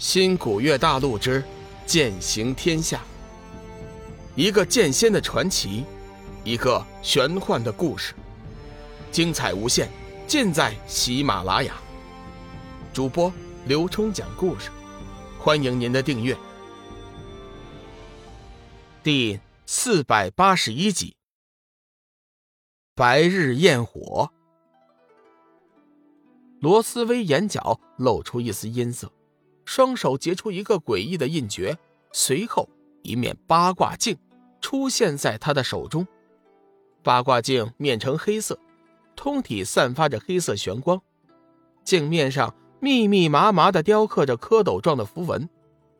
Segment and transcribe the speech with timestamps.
[0.00, 1.44] 新古月大陆之
[1.84, 3.02] 剑行天下，
[4.34, 5.84] 一个剑仙的传奇，
[6.42, 8.14] 一个玄幻的故事，
[9.12, 9.90] 精彩无限，
[10.26, 11.74] 尽在喜马拉雅。
[12.94, 13.30] 主播
[13.66, 14.70] 刘冲讲故事，
[15.38, 16.34] 欢迎您的订阅。
[19.02, 21.14] 第四百八十一集，
[22.94, 24.30] 白日焰火。
[26.62, 29.12] 罗斯威眼角露出一丝阴色。
[29.64, 31.76] 双手结出一个诡异的印诀，
[32.12, 32.68] 随后
[33.02, 34.16] 一面八卦镜
[34.60, 36.06] 出现在他的手中。
[37.02, 38.58] 八卦镜面呈黑色，
[39.16, 41.00] 通体散发着黑色玄光，
[41.84, 45.48] 镜面上密密麻麻的雕刻着蝌蚪状的符文，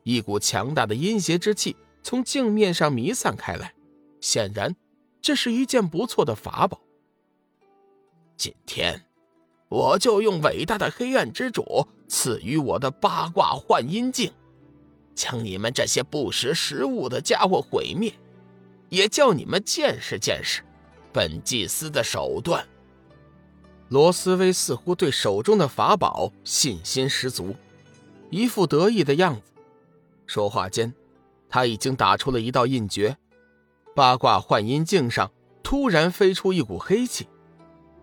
[0.03, 3.73] 一股强大的阴邪之气从镜面上弥散开来。
[4.19, 4.75] 显然，
[5.21, 6.79] 这是一件不错的法宝。
[8.37, 9.10] 今天。
[9.71, 14.29] 我就用伟大的黑暗之主赐予我的八卦幻音镜，
[15.15, 18.13] 将你们这些不识时务的家伙毁灭，
[18.89, 20.61] 也叫你们见识见识
[21.13, 22.67] 本祭司的手段。
[23.87, 27.55] 罗斯威似乎对手中的法宝信心十足，
[28.29, 29.53] 一副得意的样子。
[30.25, 30.93] 说话间，
[31.47, 33.15] 他已经打出了一道印诀，
[33.95, 35.31] 八卦幻音镜上
[35.63, 37.25] 突然飞出一股黑气，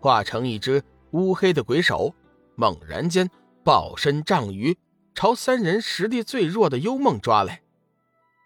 [0.00, 0.82] 化成一只。
[1.12, 2.14] 乌黑的鬼手
[2.54, 3.30] 猛然间
[3.64, 4.76] 暴身丈余，
[5.14, 7.62] 朝三人实力最弱的幽梦抓来。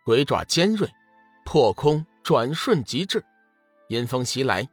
[0.05, 0.89] 鬼爪尖锐，
[1.45, 3.25] 破空转瞬即至，
[3.89, 4.69] 阴风袭来，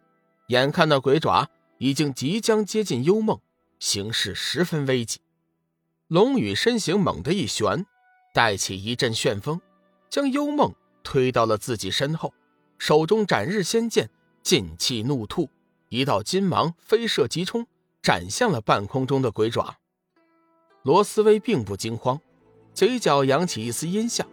[0.48, 3.40] 眼看那鬼爪已经即将接近幽梦，
[3.80, 5.22] 形势十分危急。
[6.08, 7.86] 龙宇身形猛地一旋，
[8.34, 9.62] 带起一阵旋风，
[10.10, 10.74] 将幽梦
[11.04, 12.34] 推到了自己身后，
[12.78, 14.10] 手中斩日仙剑
[14.42, 15.50] 劲气怒吐，
[15.90, 17.68] 一道金芒飞射急冲。
[18.02, 19.78] 斩向了半空中的鬼爪，
[20.84, 22.20] 罗斯威并不惊慌，
[22.74, 24.26] 嘴角扬起一丝阴笑。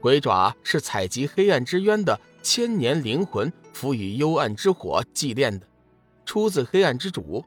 [0.00, 5.66] 鬼爪是采集黑暗之渊的千年灵魂赋予幽暗之火祭炼的，
[6.24, 7.44] 出自黑暗之主。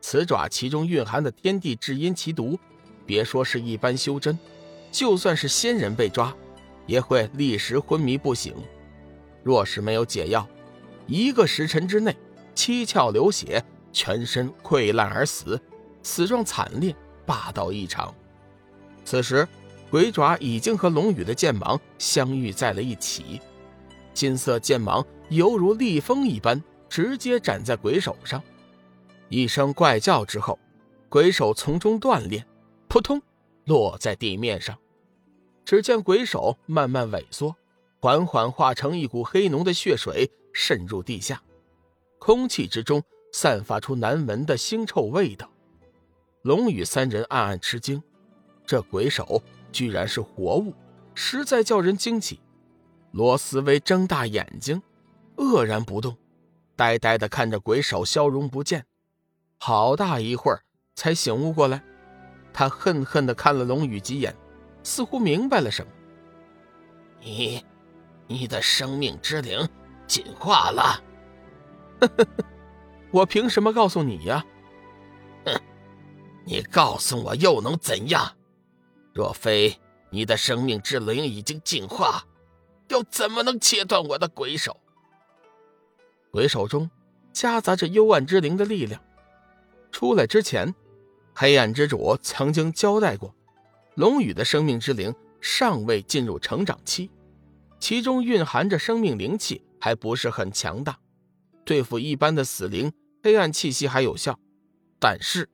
[0.00, 2.58] 此爪其中蕴含的天地至阴奇毒，
[3.06, 4.38] 别说是一般修真，
[4.92, 6.36] 就算是仙人被抓，
[6.86, 8.54] 也会立时昏迷不醒。
[9.42, 10.46] 若是没有解药，
[11.06, 12.14] 一个时辰之内
[12.54, 13.64] 七窍流血。
[13.98, 15.60] 全身溃烂而死，
[16.04, 16.94] 死状惨烈，
[17.26, 18.14] 霸道异常。
[19.04, 19.48] 此时，
[19.90, 23.40] 鬼爪已经和龙宇的剑芒相遇在了一起，
[24.14, 28.40] 金色剑芒犹如利锋一般，直接斩在鬼手上。
[29.28, 30.56] 一声怪叫之后，
[31.08, 32.46] 鬼手从中断裂，
[32.86, 33.20] 扑通
[33.64, 34.78] 落在地面上。
[35.64, 37.56] 只见鬼手慢慢萎缩，
[37.98, 41.42] 缓缓化成一股黑浓的血水渗入地下，
[42.20, 43.02] 空气之中。
[43.32, 45.50] 散发出难闻的腥臭味道，
[46.42, 48.02] 龙宇三人暗暗吃惊，
[48.64, 50.74] 这鬼手居然是活物，
[51.14, 52.40] 实在叫人惊奇。
[53.12, 54.82] 罗斯威睁大眼睛，
[55.36, 56.16] 愕然不动，
[56.76, 58.84] 呆呆地看着鬼手消融不见，
[59.58, 60.62] 好大一会儿
[60.94, 61.82] 才醒悟过来。
[62.52, 64.34] 他恨恨地看了龙宇几眼，
[64.82, 65.92] 似乎明白了什么
[67.22, 67.64] ：“你，
[68.26, 69.68] 你的生命之灵
[70.06, 71.02] 进化了。
[73.10, 74.44] ”。我凭什么告诉你呀？
[75.44, 75.60] 哼，
[76.44, 78.36] 你告诉我又能怎样？
[79.14, 79.76] 若非
[80.10, 82.24] 你的生命之灵已经进化，
[82.88, 84.76] 又怎么能切断我的鬼手？
[86.30, 86.90] 鬼手中
[87.32, 89.02] 夹杂着幽暗之灵的力量。
[89.90, 90.74] 出来之前，
[91.34, 93.34] 黑暗之主曾经交代过，
[93.94, 97.10] 龙宇的生命之灵尚未进入成长期，
[97.80, 100.98] 其中蕴含着生命灵气，还不是很强大。
[101.68, 102.90] 对付一般的死灵，
[103.22, 104.40] 黑暗气息还有效，
[104.98, 105.50] 但是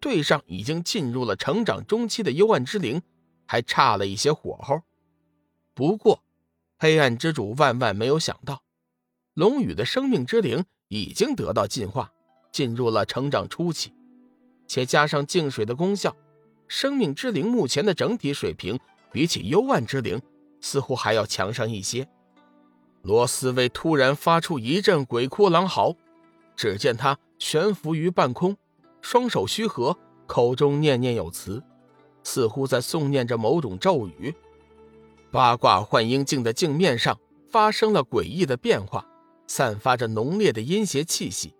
[0.00, 3.02] 对上已经进入了成长中期的幽暗之灵，
[3.44, 4.80] 还差了一些火候。
[5.74, 6.24] 不过，
[6.78, 8.62] 黑暗之主万万没有想到，
[9.34, 12.10] 龙宇的生命之灵已经得到进化，
[12.50, 13.92] 进入了成长初期，
[14.66, 16.16] 且加上净水的功效，
[16.68, 18.80] 生命之灵目前的整体水平
[19.12, 20.22] 比起幽暗之灵，
[20.62, 22.08] 似乎还要强上一些。
[23.02, 25.94] 罗斯威突然发出一阵鬼哭狼嚎，
[26.54, 28.56] 只见他悬浮于半空，
[29.00, 31.62] 双手虚合，口中念念有词，
[32.22, 34.34] 似乎在诵念着某种咒语。
[35.30, 37.18] 八卦幻音镜的镜面上
[37.48, 39.06] 发生了诡异的变化，
[39.46, 41.54] 散发着浓烈的阴邪气息。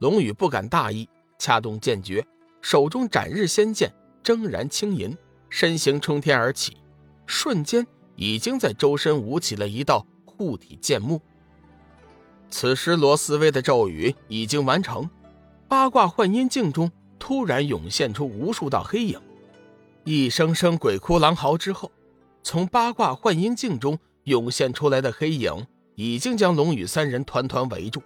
[0.00, 1.08] 龙宇不敢大意，
[1.38, 2.26] 掐动剑诀，
[2.60, 3.90] 手中斩日仙剑
[4.22, 5.16] 铮然轻吟，
[5.48, 6.76] 身形冲天而起，
[7.24, 10.06] 瞬间已经在周身舞起了一道。
[10.42, 11.20] 护体剑幕。
[12.50, 15.08] 此时，罗斯威的咒语已经完成，
[15.68, 19.20] 八卦幻音镜中突然涌现出无数道黑影，
[20.04, 21.92] 一声声鬼哭狼嚎之后，
[22.42, 28.02] 从八卦幻音镜中涌现出来的黑影已经将龙宇三人团团围住。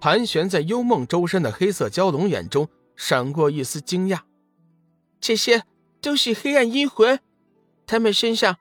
[0.00, 4.18] 盘旋在幽梦周身的黑色蛟龙眼中闪过一丝惊讶
[5.20, 5.62] ：“这些
[6.02, 7.18] 都是黑暗阴魂，
[7.86, 8.56] 他们身上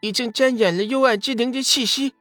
[0.00, 2.14] 已经沾染了幽暗之灵的气息，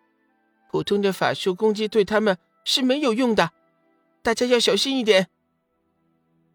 [0.69, 3.51] 普通的法术攻击对他们是没有用的，
[4.21, 5.27] 大家要小心一点。”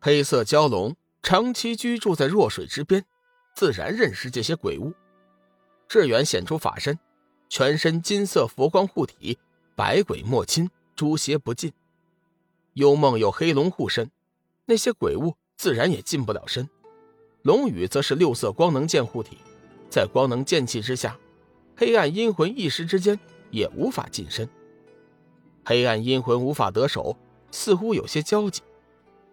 [0.01, 3.05] 黑色蛟龙长期居住在弱水之边。
[3.55, 4.95] 自然认识这些鬼物。
[5.87, 6.99] 志远显出法身，
[7.51, 9.39] 全身金色佛光护体，
[9.77, 11.71] 百鬼莫侵，诛邪不进。
[12.73, 14.11] 幽梦有黑龙护身，
[14.65, 16.67] 那些鬼物自然也近不了身。
[17.43, 19.37] 龙宇则是六色光能剑护体，
[19.91, 21.19] 在光能剑气之下，
[21.77, 23.21] 黑暗阴魂一时之间
[23.53, 24.49] 也无法近身。
[25.65, 27.17] 黑暗阴魂无法得手，
[27.53, 28.61] 似乎有些焦急。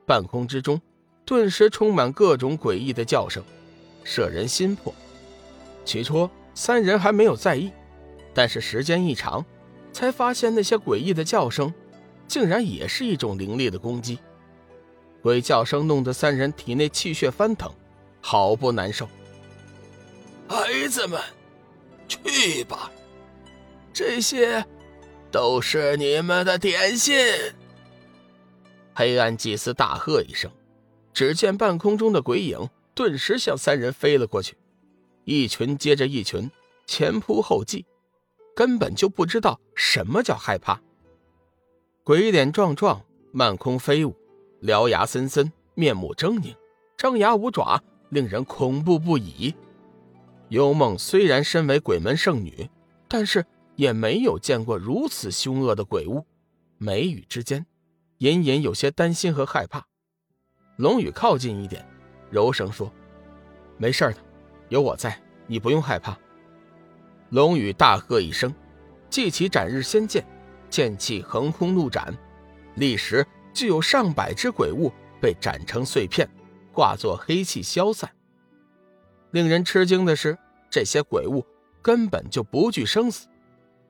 [0.05, 0.79] 半空之中，
[1.25, 3.43] 顿时充满各种诡异的叫声。
[4.03, 4.93] 摄人心魄。
[5.85, 7.71] 起初三人还没有在意，
[8.33, 9.43] 但是时间一长，
[9.91, 11.73] 才发现那些诡异的叫声，
[12.27, 14.19] 竟然也是一种灵力的攻击。
[15.21, 17.71] 鬼叫声弄得三人体内气血翻腾，
[18.21, 19.07] 好不难受。
[20.47, 21.19] 孩子们，
[22.07, 22.91] 去吧，
[23.99, 24.65] 这些
[25.29, 27.17] 都是你们的点心。
[28.95, 30.49] 黑暗祭司大喝一声，
[31.13, 32.69] 只见半空中的鬼影。
[32.95, 34.55] 顿时向三人飞了过去，
[35.25, 36.49] 一群接着一群，
[36.87, 37.85] 前仆后继，
[38.55, 40.79] 根本就不知道什么叫害怕。
[42.05, 43.01] 鬼脸壮壮，
[43.33, 44.15] 漫空飞舞，
[44.61, 46.55] 獠牙森森，面目狰狞，
[46.95, 49.53] 张牙舞爪，令人恐怖不已。
[50.47, 52.69] 幽梦虽然身为鬼门圣女，
[53.09, 53.45] 但是
[53.79, 56.25] 也没有见过如此凶恶的鬼物，
[56.77, 57.65] 眉宇之间
[58.17, 59.87] 隐隐有些担心和害怕。
[60.75, 61.87] 龙宇靠近一点。
[62.29, 62.91] 柔声说
[63.79, 64.17] ：“没事的，
[64.67, 65.17] 有我在，
[65.47, 66.19] 你不用害怕。”
[67.31, 68.53] 龙宇大喝一声，
[69.09, 70.25] 祭起斩日仙剑，
[70.69, 72.13] 剑气横空怒斩，
[72.75, 74.91] 立时就有上百只鬼物
[75.21, 76.29] 被斩成碎片，
[76.73, 78.11] 化作黑气消散。
[79.31, 80.37] 令人吃惊的是，
[80.69, 81.47] 这些鬼物
[81.81, 83.28] 根本就不惧生死，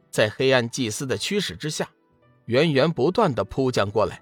[0.10, 1.90] 在黑暗祭司的驱使之下，
[2.46, 4.22] 源源不断的扑将过来。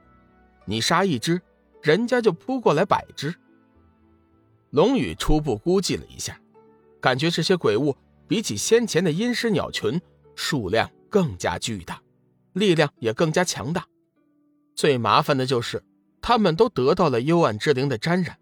[0.66, 1.42] 你杀一只，
[1.82, 3.34] 人家就扑过来百只。
[4.72, 6.40] 龙宇初步估计了一下，
[7.00, 7.96] 感觉这些鬼物
[8.28, 10.02] 比起先前的阴尸鸟群
[10.36, 12.02] 数量更加巨大，
[12.54, 13.88] 力量也更加强大。
[14.76, 15.84] 最麻烦的就是，
[16.22, 18.38] 他们都得到了幽暗之灵的沾染，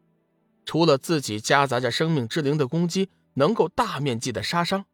[0.65, 4.85] 除了自己夹杂着生命之灵的攻击能够大面积的杀伤，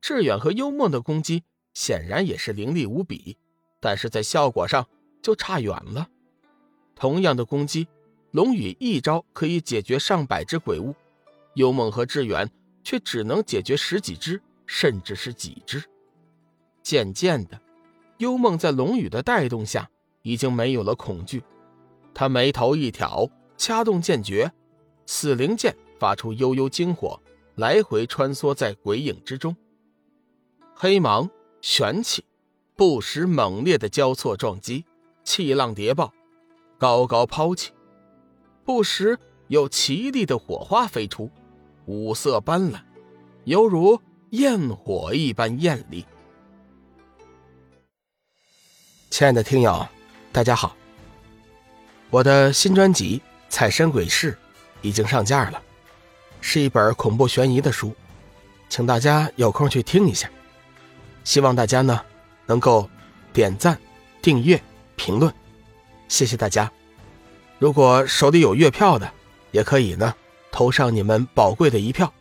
[0.00, 1.42] 志远和幽梦的攻击
[1.74, 3.36] 显然也是凌厉无比，
[3.80, 4.86] 但是在效果上
[5.22, 6.08] 就差远了。
[6.94, 7.86] 同样的攻击。
[8.32, 10.94] 龙宇一招可以解决上百只鬼物，
[11.54, 12.48] 幽梦和志远
[12.84, 15.82] 却只能解决十几只，甚至是几只。
[16.80, 17.60] 渐渐的，
[18.18, 19.90] 幽梦在龙宇的带动下，
[20.22, 21.42] 已经没有了恐惧。
[22.14, 24.48] 他眉头一挑，掐动剑诀，
[25.06, 27.20] 死灵剑发出悠悠金火，
[27.56, 29.56] 来回穿梭在鬼影之中。
[30.72, 31.28] 黑芒
[31.62, 32.24] 玄气，
[32.74, 34.86] 不时猛烈的交错撞击，
[35.24, 36.12] 气浪叠爆，
[36.78, 37.70] 高高抛起。
[38.64, 39.18] 不时
[39.48, 41.30] 有奇丽的火花飞出，
[41.84, 42.80] 五色斑斓，
[43.44, 44.00] 犹如
[44.30, 46.06] 焰火一般艳丽。
[49.10, 49.86] 亲爱的听友，
[50.32, 50.74] 大家好，
[52.08, 53.18] 我的新专辑
[53.50, 54.32] 《彩山鬼事》
[54.80, 55.62] 已经上架了，
[56.40, 57.94] 是一本恐怖悬疑的书，
[58.70, 60.30] 请大家有空去听一下。
[61.24, 62.00] 希望大家呢
[62.46, 62.88] 能够
[63.32, 63.78] 点赞、
[64.22, 64.60] 订阅、
[64.96, 65.32] 评论，
[66.08, 66.70] 谢谢大家。
[67.58, 69.10] 如果手里有月票的，
[69.50, 70.14] 也可以呢，
[70.50, 72.12] 投上你们宝贵的一票。